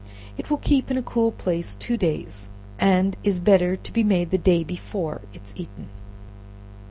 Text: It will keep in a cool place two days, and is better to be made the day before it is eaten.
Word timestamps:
It 0.35 0.49
will 0.49 0.57
keep 0.57 0.89
in 0.89 0.97
a 0.97 1.03
cool 1.03 1.31
place 1.31 1.75
two 1.75 1.95
days, 1.95 2.49
and 2.79 3.15
is 3.23 3.39
better 3.39 3.75
to 3.75 3.91
be 3.93 4.03
made 4.03 4.31
the 4.31 4.37
day 4.39 4.63
before 4.63 5.21
it 5.31 5.43
is 5.43 5.53
eaten. 5.55 5.89